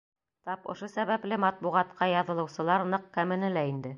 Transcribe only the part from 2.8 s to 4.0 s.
ныҡ кәмене лә инде.